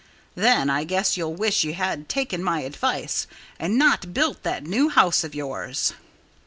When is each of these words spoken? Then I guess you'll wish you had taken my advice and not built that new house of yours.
Then 0.33 0.67
I 0.71 0.83
guess 0.83 1.15
you'll 1.15 1.35
wish 1.35 1.63
you 1.63 1.75
had 1.75 2.09
taken 2.09 2.43
my 2.43 2.61
advice 2.61 3.27
and 3.59 3.77
not 3.77 4.15
built 4.15 4.41
that 4.41 4.63
new 4.63 4.89
house 4.89 5.23
of 5.23 5.35
yours. 5.35 5.93